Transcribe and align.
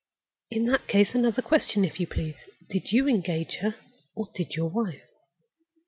In 0.49 0.65
that 0.65 0.87
case, 0.87 1.13
another 1.13 1.43
question, 1.43 1.85
if 1.85 1.99
you 1.99 2.07
please. 2.07 2.33
Did 2.67 2.91
you 2.91 3.07
engage 3.07 3.57
her, 3.57 3.75
or 4.15 4.29
did 4.33 4.55
your 4.55 4.67
wife?" 4.71 5.03